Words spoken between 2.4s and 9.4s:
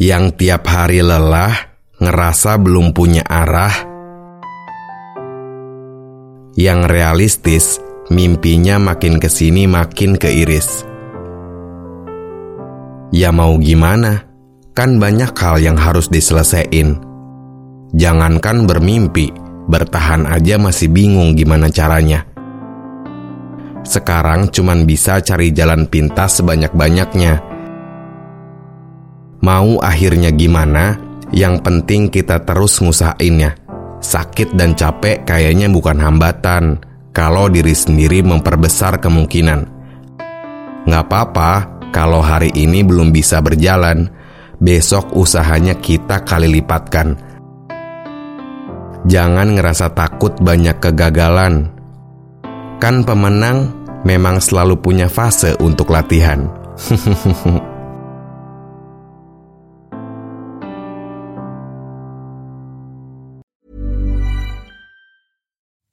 belum punya arah, yang realistis, mimpinya makin ke